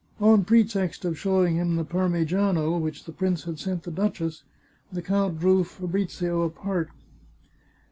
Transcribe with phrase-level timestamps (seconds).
[0.19, 4.41] On pretext of showing him the Parmegiano, which the prince had sent the duchess,
[4.91, 6.89] the count drew Fabrizio apart.